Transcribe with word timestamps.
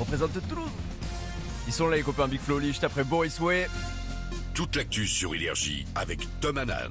représente 0.00 0.32
Toulouse. 0.48 0.70
Ils 1.66 1.72
sont 1.72 1.88
là 1.88 1.96
les 1.96 2.02
copains 2.02 2.26
Big 2.26 2.40
Flo 2.40 2.56
Oli, 2.56 2.68
juste 2.68 2.84
après 2.84 3.04
Boris 3.04 3.38
Way. 3.38 3.68
Toute 4.54 4.76
l'actu 4.76 5.06
sur 5.06 5.34
Énergie 5.34 5.86
avec 5.94 6.26
Tom 6.40 6.58
Hanan. 6.58 6.90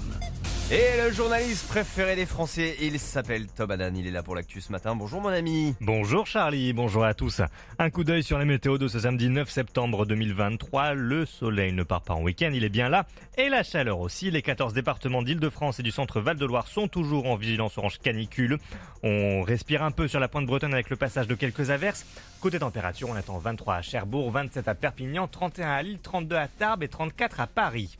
Et 0.71 1.02
le 1.04 1.12
journaliste 1.12 1.68
préféré 1.68 2.16
des 2.16 2.28
Français, 2.28 2.76
il 2.79 3.00
s'appelle 3.00 3.47
Tom 3.47 3.71
Hanan, 3.71 3.97
il 3.97 4.06
est 4.06 4.12
là 4.12 4.21
pour 4.21 4.36
l'actu 4.36 4.62
ce 4.62 4.72
matin. 4.72 4.96
Bonjour 4.96 5.20
mon 5.20 5.29
ami. 5.29 5.74
Bonjour 5.81 6.28
Charlie, 6.28 6.74
bonjour 6.74 7.04
à 7.04 7.15
tous. 7.15 7.42
Un 7.79 7.90
coup 7.90 8.04
d'œil 8.04 8.22
sur 8.22 8.38
la 8.38 8.46
météo 8.46 8.78
de 8.78 8.87
ce 8.87 9.00
samedi 9.00 9.29
9 9.29 9.50
septembre 9.50 10.05
2023. 10.05 10.94
Le 10.94 11.26
soleil 11.26 11.74
ne 11.74 11.82
part 11.82 12.04
pas 12.04 12.13
en 12.13 12.22
week-end, 12.22 12.51
il 12.54 12.63
est 12.63 12.69
bien 12.69 12.87
là. 12.87 13.08
Et 13.36 13.50
la 13.50 13.63
chaleur 13.63 14.00
aussi. 14.00 14.29
Les 14.29 14.44
14 14.44 14.76
départements 14.76 15.24
d'Île-de-France 15.24 15.79
et 15.79 15.83
du 15.83 15.90
centre 15.90 16.22
Val-de-Loire 16.22 16.68
sont 16.68 16.88
toujours 16.88 17.26
en 17.26 17.36
vigilance 17.36 17.80
orange 17.80 17.98
canicule. 17.98 18.59
On 19.02 19.41
respire 19.41 19.81
un 19.81 19.90
peu 19.90 20.08
sur 20.08 20.20
la 20.20 20.27
pointe 20.27 20.45
bretonne 20.45 20.76
avec 20.76 20.91
le 20.91 20.98
passage 20.98 21.26
de 21.26 21.34
quelques 21.34 21.72
averses. 21.72 22.06
Côté 22.42 22.59
température, 22.59 23.09
on 23.09 23.16
attend 23.16 23.40
23 23.40 23.73
à 23.73 23.81
Cherbourg, 23.81 24.30
27 24.30 24.67
à 24.67 24.76
Perpignan, 24.76 25.28
31 25.28 25.67
à 25.67 25.81
Lille, 25.81 25.98
32 26.04 26.36
à 26.36 26.48
Tarbes 26.48 26.84
et 26.84 26.90
34 26.90 27.40
à 27.40 27.48
Paris. 27.48 27.98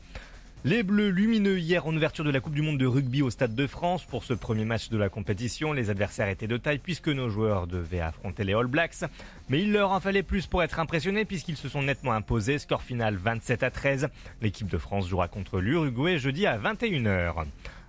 Les 0.62 0.82
Bleus 0.82 1.08
lumineux 1.08 1.58
hier 1.58 1.86
en 1.86 1.96
ouverture 1.96 2.22
de 2.22 2.30
la 2.30 2.38
Coupe 2.38 2.52
du 2.52 2.60
Monde 2.60 2.76
de 2.76 2.84
rugby 2.84 3.22
au 3.22 3.30
Stade 3.30 3.54
de 3.54 3.66
France. 3.66 4.04
Pour 4.04 4.24
ce 4.24 4.34
premier 4.34 4.66
match 4.66 4.90
de 4.90 4.98
la 4.98 5.08
compétition, 5.08 5.72
les 5.72 5.88
adversaires 5.88 6.28
étaient 6.28 6.46
de 6.46 6.58
taille 6.58 6.76
puisque 6.76 7.08
nos 7.08 7.30
joueurs 7.30 7.66
devaient 7.66 8.00
affronter 8.00 8.44
les 8.44 8.52
All 8.52 8.66
Blacks. 8.66 9.06
Mais 9.48 9.62
il 9.62 9.72
leur 9.72 9.90
en 9.90 10.00
fallait 10.00 10.22
plus 10.22 10.46
pour 10.46 10.62
être 10.62 10.78
impressionnés 10.78 11.24
puisqu'ils 11.24 11.56
se 11.56 11.70
sont 11.70 11.80
nettement 11.82 12.12
imposés. 12.12 12.58
Score 12.58 12.82
final 12.82 13.16
27 13.16 13.62
à 13.62 13.70
13. 13.70 14.08
L'équipe 14.42 14.68
de 14.68 14.76
France 14.76 15.08
jouera 15.08 15.28
contre 15.28 15.60
l'Uruguay 15.60 16.18
jeudi 16.18 16.46
à 16.46 16.58
21h. 16.58 17.46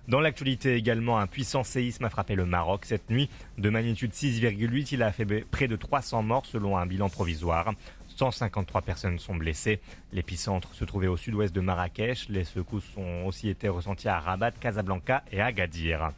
Dans 0.08 0.20
l'actualité 0.20 0.74
également, 0.74 1.18
un 1.18 1.28
puissant 1.28 1.62
séisme 1.62 2.04
a 2.04 2.10
frappé 2.10 2.34
le 2.34 2.44
Maroc 2.44 2.86
cette 2.86 3.08
nuit. 3.08 3.30
De 3.56 3.70
magnitude 3.70 4.10
6,8, 4.10 4.88
il 4.92 5.02
a 5.02 5.12
fait 5.12 5.44
près 5.44 5.68
de 5.68 5.76
300 5.76 6.24
morts 6.24 6.44
selon 6.44 6.76
un 6.76 6.86
bilan 6.86 7.08
provisoire. 7.08 7.72
153 8.16 8.82
personnes 8.82 9.20
sont 9.20 9.36
blessées. 9.36 9.80
L'épicentre 10.12 10.74
se 10.74 10.84
trouvait 10.84 11.06
au 11.06 11.16
sud-ouest 11.16 11.54
de 11.54 11.60
Marrakech. 11.60 12.28
Les 12.28 12.44
secousses 12.44 12.96
ont 12.96 13.26
aussi 13.26 13.48
été 13.48 13.68
ressenties 13.68 14.08
à 14.08 14.18
Rabat, 14.18 14.50
Casablanca 14.50 15.22
et 15.30 15.40
Agadir. 15.40 16.10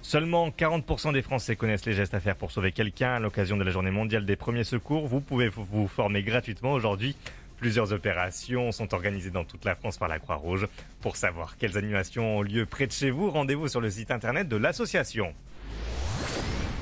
Seulement 0.00 0.50
40% 0.50 1.12
des 1.12 1.22
Français 1.22 1.56
connaissent 1.56 1.86
les 1.86 1.94
gestes 1.94 2.14
à 2.14 2.20
faire 2.20 2.36
pour 2.36 2.50
sauver 2.50 2.72
quelqu'un 2.72 3.14
à 3.14 3.18
l'occasion 3.18 3.56
de 3.56 3.64
la 3.64 3.70
journée 3.70 3.90
mondiale 3.90 4.26
des 4.26 4.36
premiers 4.36 4.64
secours. 4.64 5.08
Vous 5.08 5.20
pouvez 5.20 5.48
vous 5.48 5.88
former 5.88 6.22
gratuitement 6.22 6.72
aujourd'hui. 6.72 7.16
Plusieurs 7.64 7.94
opérations 7.94 8.72
sont 8.72 8.92
organisées 8.92 9.30
dans 9.30 9.44
toute 9.44 9.64
la 9.64 9.74
France 9.74 9.96
par 9.96 10.06
la 10.06 10.18
Croix-Rouge. 10.18 10.68
Pour 11.00 11.16
savoir 11.16 11.56
quelles 11.56 11.78
animations 11.78 12.36
ont 12.36 12.42
lieu 12.42 12.66
près 12.66 12.86
de 12.86 12.92
chez 12.92 13.10
vous, 13.10 13.30
rendez-vous 13.30 13.68
sur 13.68 13.80
le 13.80 13.88
site 13.88 14.10
internet 14.10 14.48
de 14.48 14.56
l'association. 14.56 15.32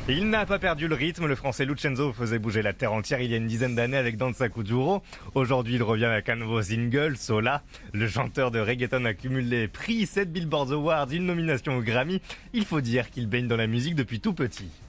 Il 0.08 0.28
n'a 0.28 0.44
pas 0.44 0.58
perdu 0.58 0.88
le 0.88 0.96
rythme, 0.96 1.26
le 1.26 1.36
français 1.36 1.66
Lucenzo 1.66 2.12
faisait 2.12 2.40
bouger 2.40 2.62
la 2.62 2.72
terre 2.72 2.92
entière 2.92 3.20
il 3.20 3.30
y 3.30 3.34
a 3.34 3.36
une 3.36 3.46
dizaine 3.46 3.76
d'années 3.76 3.96
avec 3.96 4.16
Danza 4.16 4.48
Kuduro. 4.48 5.04
Aujourd'hui, 5.36 5.76
il 5.76 5.84
revient 5.84 6.06
avec 6.06 6.28
un 6.28 6.34
nouveau 6.34 6.60
single, 6.60 7.16
Sola. 7.16 7.62
Le 7.92 8.08
chanteur 8.08 8.50
de 8.50 8.58
reggaeton 8.58 9.04
a 9.04 9.14
cumulé 9.14 9.68
prix, 9.68 10.04
7 10.04 10.32
Billboard 10.32 10.72
Awards, 10.72 11.12
une 11.12 11.26
nomination 11.26 11.76
au 11.76 11.80
Grammy. 11.80 12.20
Il 12.54 12.64
faut 12.64 12.80
dire 12.80 13.08
qu'il 13.12 13.28
baigne 13.28 13.46
dans 13.46 13.56
la 13.56 13.68
musique 13.68 13.94
depuis 13.94 14.18
tout 14.18 14.34
petit. 14.34 14.81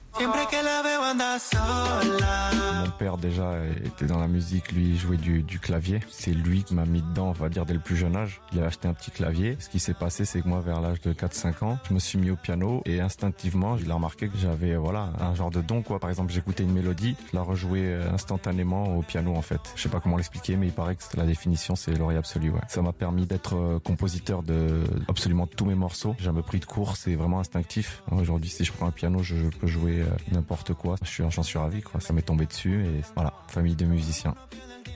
Mon 2.84 2.90
père 2.98 3.16
déjà 3.16 3.54
était 3.84 4.06
dans 4.06 4.18
la 4.18 4.28
musique, 4.28 4.72
lui 4.72 4.96
jouait 4.96 5.16
du, 5.16 5.42
du 5.42 5.58
clavier. 5.58 6.00
C'est 6.08 6.30
lui 6.30 6.62
qui 6.62 6.74
m'a 6.74 6.84
mis 6.84 7.02
dedans, 7.02 7.28
on 7.28 7.32
va 7.32 7.48
dire, 7.48 7.66
dès 7.66 7.74
le 7.74 7.80
plus 7.80 7.96
jeune 7.96 8.14
âge. 8.14 8.40
Il 8.52 8.60
a 8.60 8.66
acheté 8.66 8.86
un 8.86 8.94
petit 8.94 9.10
clavier. 9.10 9.56
Ce 9.58 9.68
qui 9.68 9.80
s'est 9.80 9.94
passé, 9.94 10.24
c'est 10.24 10.42
que 10.42 10.48
moi, 10.48 10.60
vers 10.60 10.80
l'âge 10.80 11.00
de 11.00 11.12
4-5 11.12 11.64
ans, 11.64 11.78
je 11.88 11.94
me 11.94 11.98
suis 11.98 12.18
mis 12.18 12.30
au 12.30 12.36
piano 12.36 12.82
et 12.84 13.00
instinctivement, 13.00 13.76
il 13.76 13.90
a 13.90 13.94
remarqué 13.94 14.28
que 14.28 14.38
j'avais 14.38 14.76
voilà 14.76 15.12
un 15.18 15.34
genre 15.34 15.50
de 15.50 15.60
don 15.60 15.82
quoi. 15.82 15.98
Par 15.98 16.10
exemple, 16.10 16.32
j'écoutais 16.32 16.62
une 16.62 16.72
mélodie, 16.72 17.16
je 17.32 17.36
la 17.36 17.42
rejouais 17.42 17.94
instantanément 18.12 18.96
au 18.96 19.02
piano 19.02 19.34
en 19.34 19.42
fait. 19.42 19.60
Je 19.74 19.82
sais 19.82 19.88
pas 19.88 20.00
comment 20.00 20.16
l'expliquer, 20.16 20.56
mais 20.56 20.66
il 20.68 20.72
paraît 20.72 20.94
que 20.96 21.02
la 21.16 21.26
définition 21.26 21.74
c'est 21.74 21.92
l'oreille 21.96 22.18
absolue. 22.18 22.50
Ouais. 22.50 22.60
Ça 22.68 22.82
m'a 22.82 22.92
permis 22.92 23.26
d'être 23.26 23.56
euh, 23.56 23.78
compositeur 23.78 24.42
de 24.42 24.84
absolument 25.08 25.46
tous 25.46 25.64
mes 25.64 25.74
morceaux. 25.74 26.14
J'ai 26.18 26.24
jamais 26.24 26.42
pris 26.42 26.60
de 26.60 26.64
cours, 26.64 26.96
c'est 26.96 27.14
vraiment 27.14 27.40
instinctif. 27.40 28.02
Aujourd'hui, 28.10 28.50
si 28.50 28.64
je 28.64 28.72
prends 28.72 28.86
un 28.86 28.90
piano, 28.90 29.22
je, 29.22 29.34
peux 29.60 29.66
jouer 29.66 30.00
euh, 30.00 30.03
n'importe 30.32 30.74
quoi. 30.74 30.96
Je 31.02 31.08
suis, 31.08 31.24
j'en 31.30 31.42
suis 31.42 31.58
ravi, 31.58 31.82
quoi. 31.82 32.00
Ça 32.00 32.12
m'est 32.12 32.22
tombé 32.22 32.46
dessus 32.46 32.84
et 32.84 33.00
voilà, 33.14 33.32
famille 33.48 33.76
de 33.76 33.84
musiciens. 33.84 34.34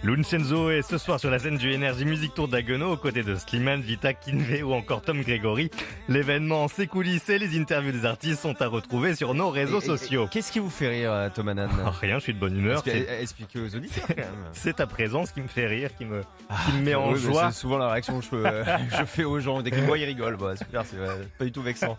Luncenzo 0.04 0.70
est 0.70 0.82
ce 0.82 0.96
soir 0.96 1.18
sur 1.18 1.30
la 1.30 1.38
scène 1.38 1.56
du 1.56 1.74
Energy 1.74 2.04
Music 2.04 2.32
Tour 2.32 2.48
d'Aguenau 2.48 2.92
aux 2.92 2.96
côtés 2.96 3.22
de 3.22 3.34
Slimane, 3.34 3.80
Vita, 3.80 4.14
Kinvey 4.14 4.62
ou 4.62 4.72
encore 4.72 5.02
Tom 5.02 5.22
Gregory. 5.22 5.70
L'événement, 6.08 6.68
ses 6.68 6.86
coulisses 6.86 7.28
et 7.28 7.38
les 7.38 7.58
interviews 7.58 7.92
des 7.92 8.04
artistes 8.04 8.40
sont 8.40 8.60
à 8.62 8.66
retrouver 8.68 9.16
sur 9.16 9.34
nos 9.34 9.50
réseaux 9.50 9.80
sociaux. 9.80 10.28
Qu'est-ce 10.30 10.52
qui 10.52 10.60
vous 10.60 10.70
fait 10.70 10.88
rire, 10.88 11.12
euh, 11.12 11.28
Tom 11.34 11.48
Hanan 11.48 11.68
oh, 11.84 11.90
Rien, 12.00 12.18
je 12.18 12.24
suis 12.24 12.34
de 12.34 12.38
bonne 12.38 12.56
humeur. 12.56 12.82
Expliquez 12.86 13.60
aux 13.60 13.74
auditeurs. 13.74 14.06
C'est 14.52 14.76
ta 14.76 14.86
présence 14.86 15.32
qui 15.32 15.40
me 15.40 15.48
fait 15.48 15.66
rire, 15.66 15.90
qui 15.96 16.04
me, 16.04 16.22
qui 16.66 16.72
me 16.76 16.82
met 16.82 16.92
ah, 16.92 17.00
en 17.00 17.16
joie. 17.16 17.50
C'est 17.50 17.60
souvent 17.60 17.78
la 17.78 17.90
réaction 17.90 18.20
que 18.20 18.26
je, 18.26 18.96
je 18.98 19.04
fais 19.04 19.24
aux 19.24 19.40
gens. 19.40 19.62
Dès 19.62 19.70
qu'ils 19.70 19.82
voient, 19.82 19.98
ils 19.98 20.04
rigolent. 20.04 20.36
Bah, 20.36 20.56
super, 20.56 20.84
c'est 20.86 20.96
pas 21.38 21.44
du 21.44 21.52
tout 21.52 21.62
vexant. 21.62 21.98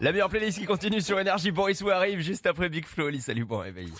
La 0.00 0.12
meilleure 0.12 0.28
playlist 0.28 0.58
qui 0.58 0.66
continue 0.66 1.00
sur 1.00 1.18
Energy. 1.18 1.50
Boris 1.50 1.82
arrive 1.82 2.20
juste 2.20 2.46
après 2.46 2.68
Big 2.68 2.84
Flo. 2.84 3.08
Salut, 3.20 3.44
bon 3.44 3.58
réveil. 3.58 3.90